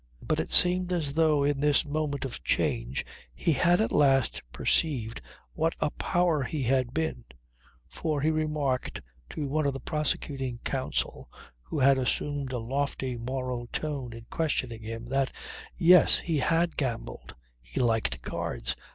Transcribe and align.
But 0.23 0.39
it 0.39 0.51
seemed 0.51 0.91
as 0.91 1.13
though 1.13 1.43
in 1.43 1.59
this 1.59 1.85
moment 1.85 2.25
of 2.25 2.43
change 2.43 3.05
he 3.35 3.51
had 3.53 3.79
at 3.79 3.91
last 3.91 4.41
perceived 4.51 5.21
what 5.53 5.75
a 5.79 5.91
power 5.91 6.41
he 6.41 6.63
had 6.63 6.91
been; 6.91 7.23
for 7.87 8.19
he 8.19 8.31
remarked 8.31 9.03
to 9.29 9.47
one 9.47 9.67
of 9.67 9.73
the 9.73 9.79
prosecuting 9.79 10.57
counsel 10.65 11.29
who 11.61 11.77
had 11.77 11.99
assumed 11.99 12.51
a 12.51 12.57
lofty 12.57 13.15
moral 13.15 13.67
tone 13.67 14.11
in 14.11 14.25
questioning 14.31 14.81
him, 14.81 15.05
that 15.05 15.31
yes, 15.77 16.17
he 16.17 16.39
had 16.39 16.77
gambled 16.77 17.35
he 17.61 17.79
liked 17.79 18.23
cards. 18.23 18.75